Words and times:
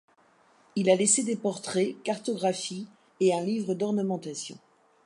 Il 0.75 0.89
a 0.89 0.95
laissé 0.95 1.21
des 1.21 1.35
portraits, 1.35 2.01
cartographies 2.01 2.87
et 3.19 3.35
un 3.35 3.43
livre 3.43 3.75
d'ornementations. 3.75 4.57